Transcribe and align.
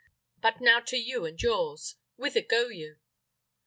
But 0.41 0.59
now 0.59 0.79
to 0.79 0.97
you 0.97 1.25
and 1.25 1.39
yours. 1.39 1.97
Whither 2.15 2.41
go 2.41 2.69
you?" 2.69 2.97